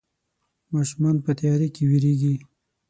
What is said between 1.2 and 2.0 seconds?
په تياره کې